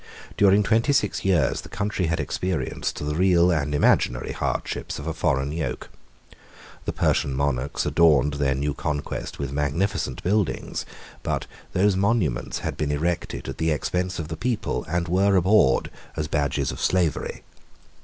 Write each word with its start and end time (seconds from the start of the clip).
During 0.35 0.63
twenty 0.63 0.93
six 0.93 1.23
years, 1.23 1.61
the 1.61 1.69
country 1.69 2.07
had 2.07 2.19
experienced 2.19 2.97
the 2.97 3.13
real 3.13 3.51
and 3.51 3.75
imaginary 3.75 4.31
hardships 4.31 4.97
of 4.97 5.05
a 5.05 5.13
foreign 5.13 5.51
yoke. 5.51 5.89
The 6.85 6.91
Persian 6.91 7.35
monarchs 7.35 7.85
adorned 7.85 8.33
their 8.41 8.55
new 8.55 8.73
conquest 8.73 9.37
with 9.37 9.51
magnificent 9.51 10.23
buildings; 10.23 10.87
but 11.21 11.45
those 11.73 11.95
monuments 11.95 12.57
had 12.65 12.77
been 12.77 12.91
erected 12.91 13.47
at 13.47 13.59
the 13.59 13.69
expense 13.69 14.17
of 14.17 14.27
the 14.29 14.37
people, 14.37 14.85
and 14.89 15.07
were 15.07 15.35
abhorred 15.35 15.91
as 16.15 16.27
badges 16.27 16.71
of 16.71 16.81
slavery. 16.81 17.43